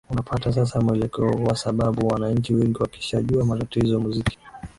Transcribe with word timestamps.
unapata 0.09 0.53
sasa 0.53 0.81
mwelekeo 0.81 1.35
kwa 1.37 1.55
sababu 1.55 2.07
wananchi 2.07 2.53
wengi 2.53 2.77
wakishajua 2.81 3.45
matatizo 3.45 3.99
muziki 3.99 4.37